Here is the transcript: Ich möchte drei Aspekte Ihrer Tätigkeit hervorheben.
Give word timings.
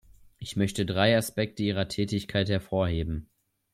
Ich 0.39 0.55
möchte 0.55 0.87
drei 0.87 1.15
Aspekte 1.15 1.61
Ihrer 1.61 1.87
Tätigkeit 1.87 2.49
hervorheben. 2.49 3.29